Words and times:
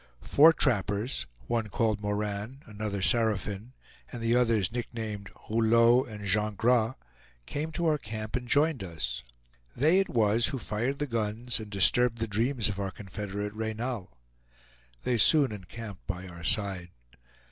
Four 0.19 0.51
trappers, 0.51 1.27
one 1.45 1.69
called 1.69 2.01
Moran, 2.01 2.63
another 2.65 3.03
Saraphin, 3.03 3.73
and 4.11 4.19
the 4.19 4.35
others 4.35 4.71
nicknamed 4.71 5.29
"Rouleau" 5.47 6.05
and 6.05 6.25
"Jean 6.25 6.55
Gras," 6.55 6.95
came 7.45 7.71
to 7.73 7.85
our 7.85 7.99
camp 7.99 8.35
and 8.35 8.47
joined 8.47 8.83
us. 8.83 9.21
They 9.75 9.99
it 9.99 10.09
was 10.09 10.47
who 10.47 10.57
fired 10.57 10.97
the 10.97 11.05
guns 11.05 11.59
and 11.59 11.69
disturbed 11.69 12.17
the 12.17 12.27
dreams 12.27 12.67
of 12.67 12.79
our 12.79 12.89
confederate 12.89 13.53
Reynal. 13.53 14.17
They 15.03 15.19
soon 15.19 15.51
encamped 15.51 16.07
by 16.07 16.25
our 16.27 16.43
side. 16.43 16.89